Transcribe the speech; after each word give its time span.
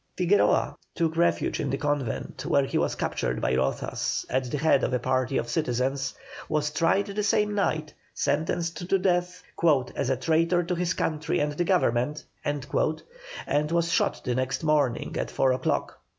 Figueroa 0.17 0.77
took 0.95 1.15
refuge 1.15 1.59
in 1.59 1.71
a 1.71 1.77
convent, 1.77 2.43
where 2.47 2.65
he 2.65 2.79
was 2.79 2.95
captured 2.95 3.39
by 3.39 3.53
Rozas 3.53 4.25
at 4.31 4.45
the 4.45 4.57
head 4.57 4.83
of 4.83 4.91
a 4.95 4.97
party 4.97 5.37
of 5.37 5.47
citizens, 5.47 6.15
was 6.49 6.71
tried 6.71 7.05
that 7.05 7.21
same 7.21 7.53
night, 7.53 7.93
sentenced 8.11 8.89
to 8.89 8.97
death 8.97 9.43
"as 9.95 10.09
a 10.09 10.17
traitor 10.17 10.63
to 10.63 10.73
his 10.73 10.95
country 10.95 11.39
and 11.39 11.51
the 11.51 11.65
government," 11.65 12.23
and 12.43 13.71
was 13.71 13.91
shot 13.91 14.23
the 14.23 14.33
next 14.33 14.63
morning 14.63 15.15
at 15.19 15.29
four 15.29 15.51
o'clock. 15.51 15.99